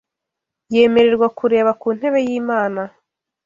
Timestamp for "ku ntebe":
1.81-2.19